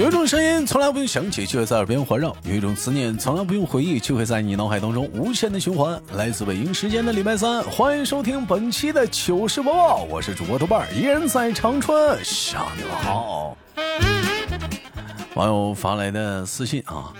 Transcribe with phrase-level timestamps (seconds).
[0.00, 6.02] 有一种声音从来不用响起，却会在耳边环绕；有一种思念从来不用回忆，却会在你脑海当中无限的循环。
[6.14, 13.54] 来自北京时间的礼拜三，欢迎收听本期的糗事播报，我是主播豆瓣儿，依然在长春向你们好。
[15.34, 17.12] 网友发来的私信啊，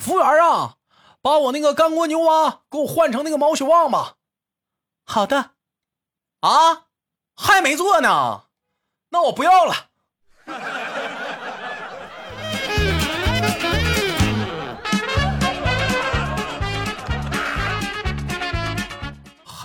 [0.00, 0.76] 服务员啊，
[1.20, 4.14] 把我那个干锅牛蛙给我换成那个毛血旺吧。
[5.04, 5.50] 好的。
[6.40, 6.84] 啊，
[7.36, 8.44] 还没做呢，
[9.10, 9.74] 那我不要了。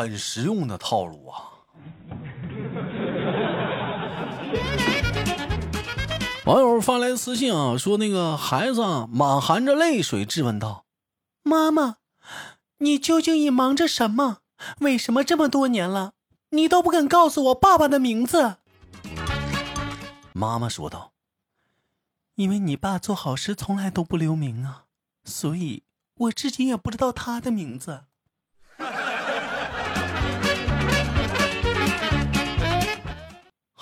[0.01, 1.51] 很实用的套路啊！
[6.45, 10.85] 网友发来私信啊，说那个孩子满含着泪水质问道
[11.43, 11.97] ：“妈妈，
[12.79, 14.39] 你究竟隐瞒着什么？
[14.79, 16.13] 为什么这么多年了，
[16.49, 18.57] 你都不肯告诉我爸爸的名字？”
[20.33, 21.13] 妈妈说道
[22.35, 24.85] ：“因为你爸做好事从来都不留名啊，
[25.23, 25.83] 所以
[26.15, 28.05] 我至今也不知道他的名字。”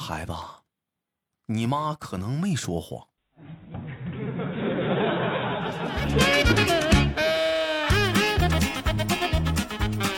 [0.09, 0.33] 孩子，
[1.45, 3.05] 你妈可能没说谎。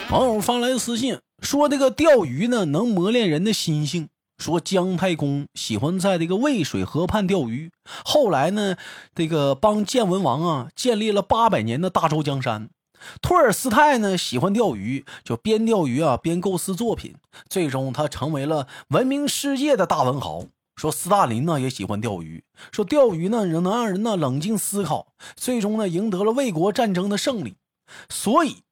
[0.09, 4.07] 网友发来私信说：“这个钓鱼呢，能磨练人的心性。
[4.37, 7.69] 说姜太公喜欢在这个渭水河畔钓鱼，
[8.05, 8.77] 后来呢，
[9.13, 12.69] 这个帮建文王啊建立了八百年的大周江山。”
[13.21, 17.15] 托尔斯泰呢喜欢钓鱼，就边钓鱼啊边构思作品，
[17.49, 20.45] 最终他成为了闻名世界的大文豪。
[20.77, 27.55] 说斯大林呢也喜欢钓鱼，说钓鱼呢能让人呢冷静思考，最终呢赢得了卫国战争的胜利。
[28.09, 28.63] 所以，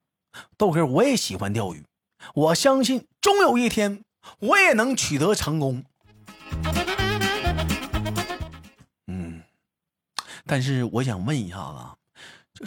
[0.58, 1.84] 豆哥我也喜欢钓鱼，
[2.34, 4.04] 我相信终有一天
[4.40, 5.84] 我也能取得成功。
[9.08, 9.44] 嗯，
[10.48, 11.99] 但是我想问一下子。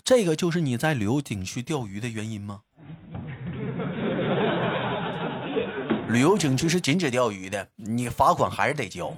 [0.05, 2.63] 这个就是你在旅游景区钓鱼的原因吗？
[6.08, 9.14] 旅游景区是禁止钓鱼的，你罚款还是得交。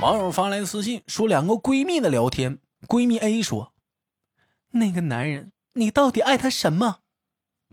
[0.00, 3.72] 网友发来私信说，两个闺蜜的聊天，闺蜜 A 说
[4.72, 7.00] ：“那个男人，你到底爱他什么？”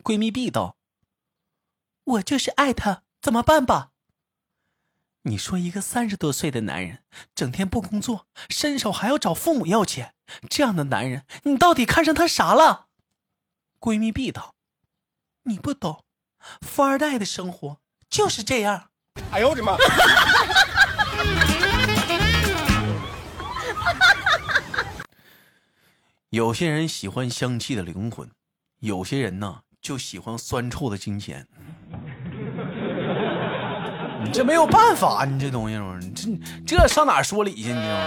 [0.03, 0.77] 闺蜜 B 道
[2.05, 3.89] ：“我就是爱他，怎么办吧？”
[5.29, 7.03] 你说一个三十多岁的男人，
[7.35, 10.15] 整天不工作，伸手还要找父母要钱，
[10.49, 12.87] 这样的男人，你到底看上他啥了？
[13.79, 14.55] 闺蜜 B 道
[15.45, 16.03] ：“你不懂，
[16.61, 17.79] 富二代的生活
[18.09, 18.89] 就是这样。”
[19.29, 19.77] 哎呦我的妈！
[26.31, 28.31] 有些人喜欢香气的灵魂，
[28.79, 31.47] 有些人呢就喜欢酸臭的金钱。
[34.31, 36.11] 这没有办法，你这东西，你
[36.65, 37.73] 这这上哪说理去？
[37.73, 38.03] 你知道吗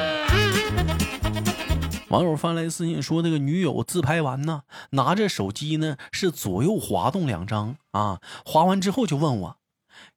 [2.08, 9.56] 网友发来私信说，那个女友自拍完呢，拿着手机呢是左右滑动两张啊，滑完之后就问我：“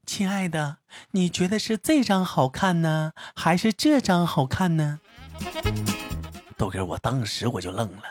[0.06, 0.78] 亲爱的，
[1.12, 5.00] 你觉得是这张好看呢，还是这张好看呢？”
[6.58, 8.04] 豆哥，我当时我就愣了，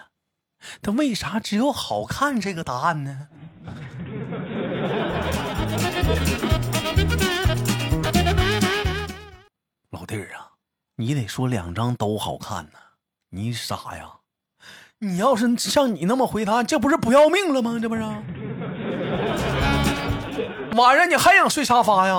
[0.81, 3.29] 他为啥只有好看这个答案呢？
[10.05, 10.53] 老弟儿啊，
[10.97, 12.73] 你得说两张都好看呢，
[13.31, 14.17] 你傻呀？
[14.99, 17.79] 你要是像你那么回答，这不是不要命了吗？
[17.81, 18.03] 这不是？
[20.77, 22.15] 晚上你还想睡沙发呀？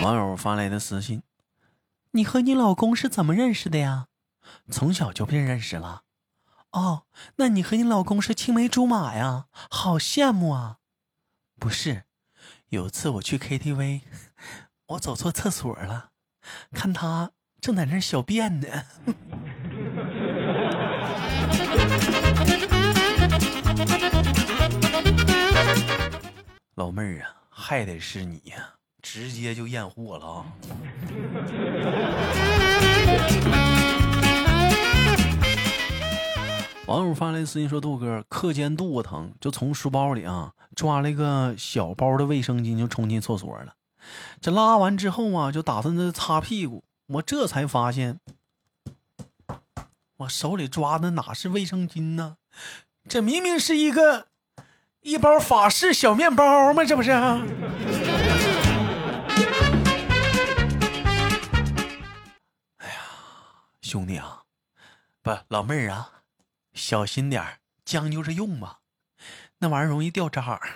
[0.00, 1.22] 网友发来的私信：
[2.12, 4.06] 你和你老公是怎么认识的呀？
[4.70, 6.04] 从小就便认识了。
[6.72, 7.04] 哦，
[7.36, 10.78] 那你和你老公是青梅竹马呀，好羡慕啊！
[11.58, 12.04] 不是，
[12.68, 14.02] 有次我去 KTV，
[14.88, 16.10] 我走错厕所了，
[16.72, 17.30] 看他
[17.60, 18.84] 正在那小便呢。
[26.74, 30.44] 老妹儿啊，还得是你呀，直接就验货了啊！
[36.88, 43.74] 网友发来私信说：“豆哥，课间肚子疼，就从书包里啊抓了一个小包的卫生巾，就冲进厕所了。
[44.40, 46.82] 这拉完之后啊，就打算这擦屁股。
[47.08, 48.20] 我这才发现，
[50.16, 52.38] 我手里抓的哪是卫生巾呢？
[53.06, 54.28] 这明明是一个
[55.02, 56.82] 一包法式小面包吗？
[56.86, 57.10] 这不是？
[57.10, 57.28] 哎
[62.88, 63.02] 呀，
[63.82, 64.44] 兄弟啊，
[65.22, 66.12] 不，老妹儿啊。”
[66.78, 68.78] 小心点儿，将就着用吧，
[69.58, 70.70] 那玩意儿容易掉渣儿。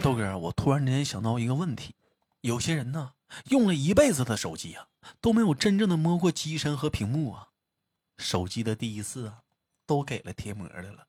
[0.00, 1.96] 豆哥，我突然之间想到一个问题：
[2.42, 3.14] 有些人呢，
[3.50, 4.86] 用了一辈子的手机啊，
[5.20, 7.48] 都没有真正的摸过机身和屏幕啊，
[8.16, 9.40] 手机的第一次啊，
[9.84, 11.05] 都给了贴膜的了。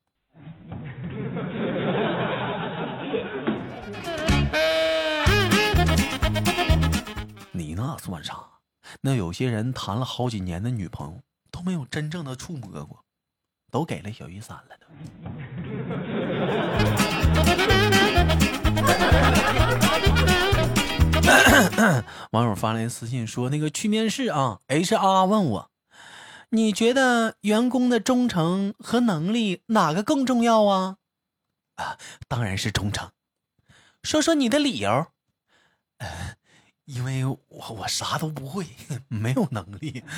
[8.07, 8.41] 算啥？
[9.01, 11.21] 那有些人谈了好几年的女朋友
[11.51, 13.03] 都没有真正的触摸过，
[13.69, 14.87] 都给了小雨伞了都。
[22.31, 25.69] 网友发来私信说：“那个去面试啊，HR 问我，
[26.51, 30.95] 你觉得员工的忠诚和能力哪个更重要啊？
[31.75, 31.97] 啊，
[32.29, 33.11] 当然是忠诚。
[34.01, 35.07] 说说你的理由。
[36.87, 38.65] 因为我我啥都不会，
[39.09, 40.01] 没有能力。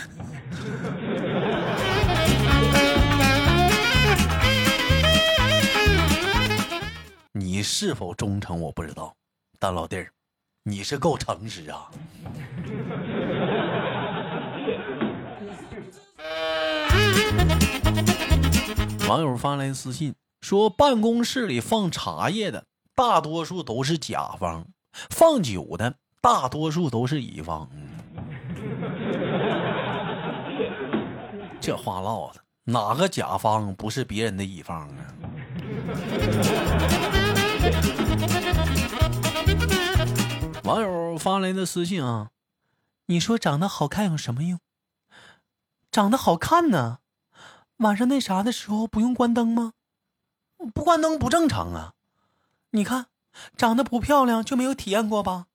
[7.33, 9.15] 你是否忠诚我不知道，
[9.57, 10.11] 但老弟儿，
[10.63, 11.89] 你是够诚实啊。
[19.09, 24.67] 网友发来私信说，办公室里放茶叶的大多数都是甲方，
[25.09, 27.69] 放酒的大多数都是乙方。
[31.61, 34.95] 这话唠的，哪个甲方不是别人的乙方啊？
[40.63, 42.31] 网友发来的私信啊，
[43.05, 44.59] 你说长得好看有什么用？
[45.89, 46.99] 长得好看呢，
[47.77, 49.73] 晚上那啥的时候不用关灯吗？
[50.73, 51.93] 不关灯不正常啊！
[52.71, 53.07] 你看，
[53.55, 55.47] 长得不漂亮就没有体验过吧？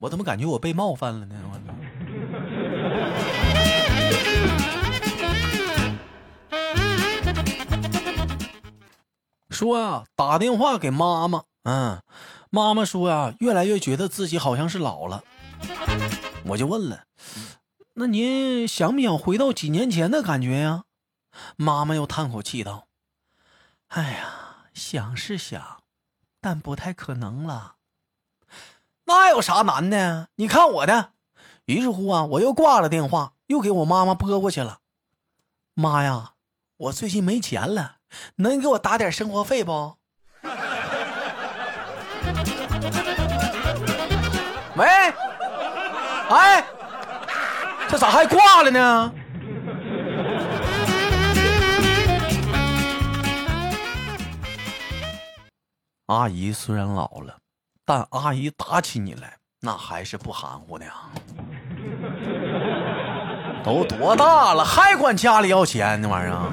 [0.00, 1.34] 我怎么感觉我被冒犯了呢？
[9.48, 12.00] 我说呀，打电话给妈妈，嗯，
[12.48, 15.24] 妈妈说呀，越来越觉得自己好像是老了。
[16.44, 17.02] 我就问了，
[17.94, 20.84] 那您想不想回到几年前的感觉呀？
[21.56, 22.86] 妈妈又叹口气道
[23.88, 25.82] ：“哎呀，想是想，
[26.40, 27.77] 但不太可能了。
[29.08, 30.28] 那有啥难的？
[30.36, 31.12] 你看我的。”
[31.64, 34.80] 于是乎啊，我又挂了电话，又给我妈妈拨过去了。
[35.72, 36.32] 妈呀，
[36.76, 37.96] 我最近没钱了，
[38.36, 39.96] 能给我打点生活费不？
[44.76, 44.86] 喂，
[46.28, 46.66] 哎，
[47.88, 49.14] 这咋还挂了呢？
[56.06, 57.38] 阿姨虽然老了，
[57.88, 61.08] 但阿姨打起你来那还是不含糊的呀。
[63.64, 66.52] 都多大了，还管家里要钱那玩意儿？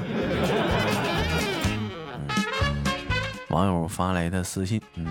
[3.50, 5.06] 网友发来的私信：嗯，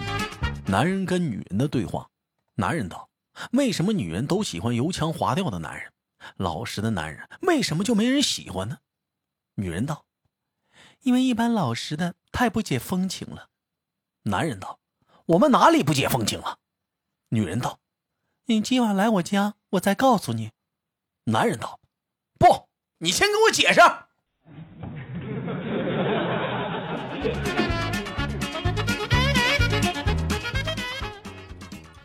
[0.66, 2.10] 男人跟女人的对话。
[2.56, 3.08] 男人道：
[3.52, 5.94] 为什么女人都喜欢油腔滑调的男人？
[6.38, 8.80] 老实的男人为什么就没人喜欢呢？
[9.54, 10.06] 女人道：
[11.02, 13.50] 因为一般老实的太不解风情了。
[14.24, 14.80] 男人道：
[15.28, 16.60] 我们哪里不解风情了？
[17.30, 17.80] 女人道：
[18.46, 20.52] 你今晚来我家，我再告诉你。
[21.24, 21.80] 男人道。
[22.38, 23.82] 不，你先给我解释。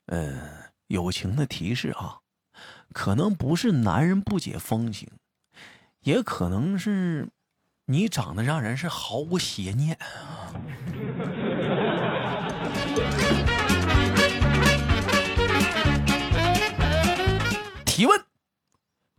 [0.07, 2.21] 嗯，友情的提示啊，
[2.95, 5.11] 可能不是男人不解风情，
[6.01, 7.29] 也可能是
[7.85, 10.55] 你长得让人是毫无邪念啊。
[17.85, 18.25] 提问。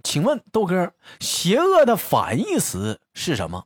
[0.04, 3.66] 请问豆哥，邪恶的反义词是什么？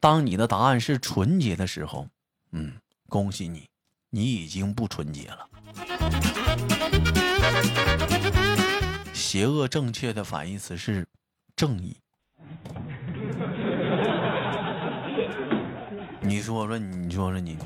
[0.00, 2.06] 当你的答案是纯洁的时候，
[2.52, 2.74] 嗯，
[3.08, 3.68] 恭喜你，
[4.10, 5.48] 你已经不纯洁了。
[9.14, 11.08] 邪恶正确的反义词是
[11.54, 11.96] 正义。
[16.26, 17.56] 你说说，你说说你。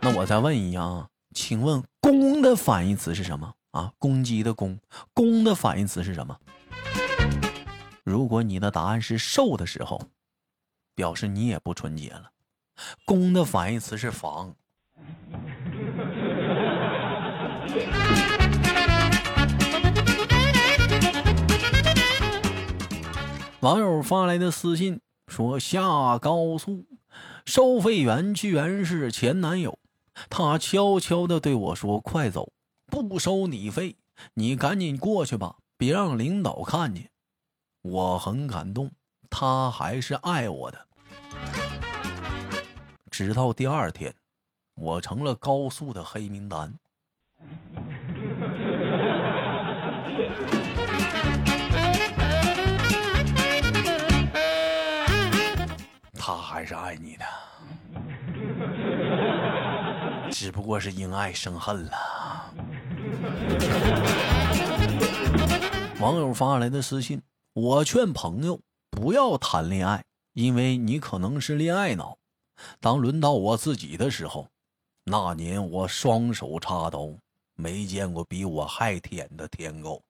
[0.00, 3.92] 那我再问一下啊，请问“攻”的反义词是什么啊？
[3.98, 4.76] 攻击的“攻
[5.14, 6.36] ”，“攻”的反义词是什么？
[8.02, 10.02] 如果你的答案是“瘦”的时候，
[10.96, 12.32] 表示你也不纯洁了。
[13.06, 14.52] “攻”的反义词是“防”。
[23.62, 26.84] 网友发来的私信说：“下高速，
[27.46, 29.78] 收费员居然是前男友。
[30.28, 32.52] 他悄悄的对我说：‘快走，
[32.88, 33.94] 不收你费，
[34.34, 37.08] 你赶紧过去吧，别让领导看见。’
[37.82, 38.90] 我很感动，
[39.30, 40.88] 他还是爱我的。
[43.12, 44.12] 直到第二天，
[44.74, 46.74] 我成了高速的黑名单。”
[56.62, 57.24] 还是爱你的，
[60.30, 61.90] 只不过是因爱生恨了。
[65.98, 67.20] 网友发来的私信：
[67.52, 68.60] 我劝朋友
[68.92, 70.04] 不要谈恋爱，
[70.34, 72.16] 因为你可能是恋爱脑。
[72.78, 74.46] 当轮到我自己的时候，
[75.02, 77.08] 那年我双手插刀，
[77.56, 80.00] 没见过比我还舔的舔狗。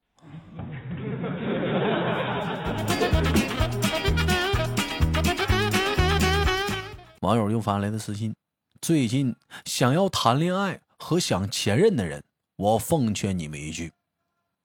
[7.23, 8.35] 网友又发来的私信：
[8.81, 12.21] 最近想要谈恋爱和想前任的人，
[12.57, 13.93] 我奉劝你们一句：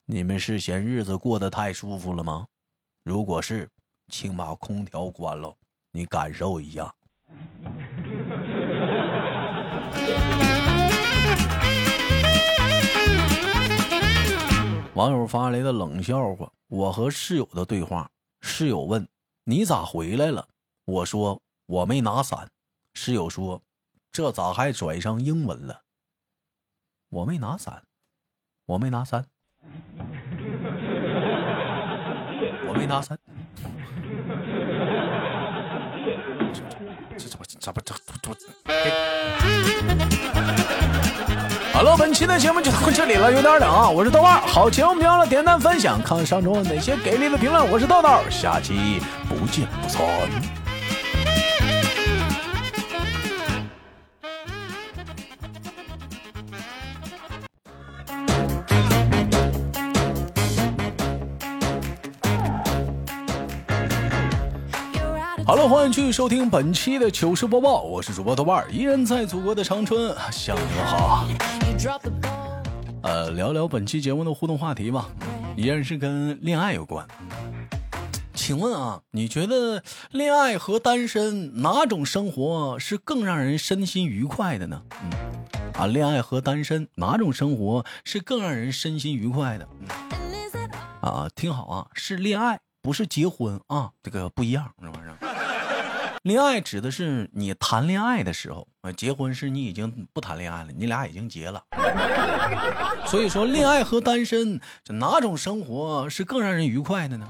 [0.07, 2.49] 你们是嫌日子过得太舒服了吗？
[3.05, 3.71] 如果是，
[4.09, 5.55] 请把空调关了，
[5.93, 6.93] 你感受一下。
[14.95, 18.11] 网友发来的冷笑话：我和室友的对话。
[18.41, 19.07] 室友问
[19.47, 20.45] ：“你咋回来了？”
[20.87, 21.41] 我说。
[21.69, 22.49] 我没拿伞，
[22.95, 23.61] 室友说
[24.11, 25.83] ：“这咋还拽上英文了？”
[27.13, 27.83] 我没拿伞，
[28.65, 29.27] 我没拿伞，
[32.67, 33.19] 我没拿伞。
[37.19, 38.33] 这怎么怎么这这
[41.75, 43.91] 好了，本期的节目就到这里了，有点冷啊！
[43.91, 47.71] 我是豆瓣，好节目别忘了点赞分享，看上周哪些给力的评论。
[47.71, 50.03] 我是豆豆，下期不见不散。
[65.49, 71.27] 好了，欢迎继续收听本期的糗事播报，我是主播豆瓣儿，依然在祖国的长春向你们好。
[73.03, 75.09] 呃，聊聊本期节目的互动话题吧，
[75.57, 77.09] 依然是跟恋爱有关。
[78.35, 84.83] 请问啊，你觉得恋爱和单身哪种生活是更让人身心愉快的呢？
[85.03, 85.11] 嗯，
[85.79, 89.67] 啊，恋爱和单身哪种生活是更让人身心愉快的？
[91.01, 95.17] 啊，听好啊，是恋爱，不是结婚啊，这个不一样，这玩意儿？
[96.29, 101.63] 恋爱指的是你谈恋爱的时候啊，结婚是你已经不谈恋爱了，你俩已经结了。
[103.09, 107.27] 所以说，恋爱和单身，这哪种生活是更让人愉快的呢？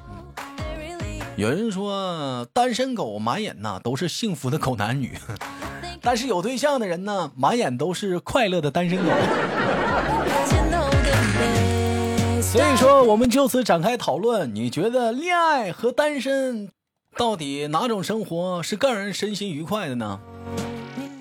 [1.37, 5.17] 有人说，单身狗满眼呐都是幸福的狗男女，
[6.03, 9.05] 但是有对象的人呢，满眼都是快乐的单身狗。
[12.43, 16.73] 所以说，我们就此展开讨论，你觉得恋爱和单身？
[17.19, 20.21] 到底哪种生活是更让人身心愉快的呢？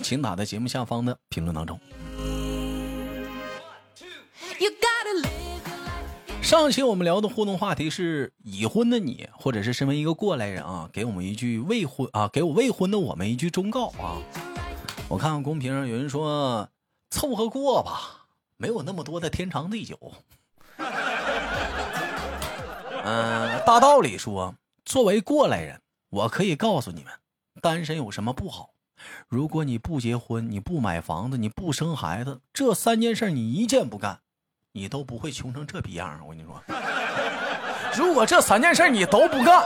[0.03, 1.79] 请打在节目下方的评论当中。
[6.39, 14.21] 上期我们聊的互动话题是已婚的你，或者是身为一个过来人啊，给我们一句未婚啊，给我未婚的我们一句忠告啊。
[15.09, 16.69] 我看看公屏上有人说
[17.09, 18.27] 凑合过吧，
[18.57, 19.99] 没有那么多的天长地久。
[23.03, 24.53] 嗯， 大道理说。
[24.85, 25.81] 作为过来人，
[26.17, 27.13] 我可以告诉你们，
[27.62, 28.71] 单身有什么不好？
[29.27, 34.19] 如果你不结婚，你不买房子，你不生孩子，这三件事你一件不干，
[34.71, 36.19] 你都不会穷成这逼样。
[36.24, 36.59] 我跟你说，
[37.95, 39.63] 如果这三件事你都不干，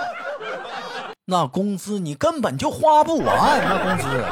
[1.24, 4.26] 那工资你根本就花不完，那工资。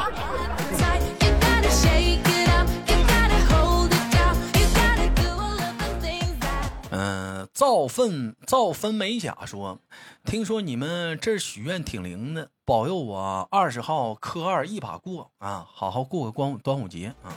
[7.59, 9.81] 造粪造分美甲说
[10.23, 17.35] ：“听说你们这许愿挺灵的，保佑我二十号科二一把过啊，好好过个光端午节啊！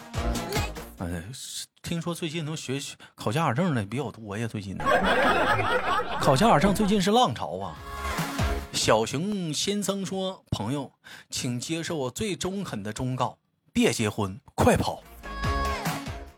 [0.98, 1.24] 哎，
[1.82, 2.78] 听说最近都学
[3.16, 4.78] 考驾驶证的比较多呀，最近
[6.20, 7.74] 考驾驶证最近是浪潮啊。”
[8.72, 10.92] 小熊先生说：“朋友，
[11.30, 13.38] 请接受我最中肯的忠告，
[13.72, 15.02] 别结婚，快跑。”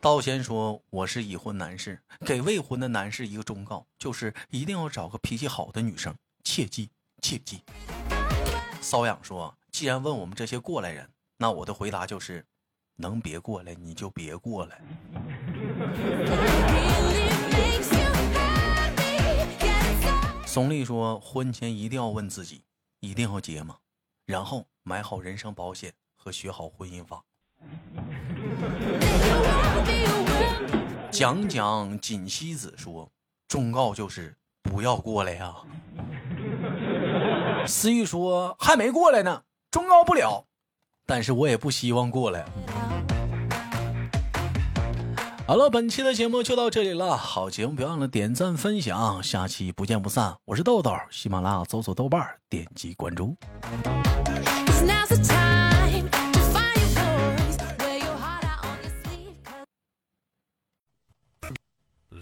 [0.04, 6.90] 道先说：“我是已婚男士，给未婚的男士一个忠告，就是一定要找个脾气好的女生，切记
[7.22, 7.62] 切记。”
[8.82, 11.08] 瘙痒说：“既然问我们这些过来人，
[11.38, 12.44] 那我的回答就是，
[12.96, 14.78] 能别过来你就别过来。
[20.44, 22.62] 松丽说，婚前一定要问自己，
[23.00, 23.78] 一定要结吗？
[24.26, 27.24] 然后买好人生保险和学好婚姻法。
[31.10, 33.10] 讲讲锦西子说，
[33.48, 35.54] 忠告就是不要过来呀。
[37.66, 40.44] 思玉说还没过来呢，忠告不了，
[41.06, 42.44] 但是我也不希望过来。
[45.46, 47.16] 好了，本期的节目就到这里了。
[47.16, 50.34] 好节目，别忘了点赞分享，下期不见不散。
[50.46, 53.36] 我是豆豆，喜马拉雅搜索豆瓣，点击关注。